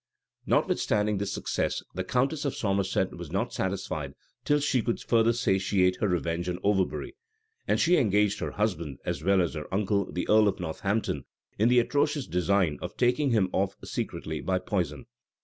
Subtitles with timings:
[0.47, 5.97] Notwithstanding this success, the countess of Somerset was not satisfied till she should further satiate
[5.97, 7.15] her revenge on Overbury:
[7.67, 11.25] and she engaged her husband, as well as her uncle, the earl of Northampton,
[11.59, 15.05] in the atrocious design of taking him off secretly by poison.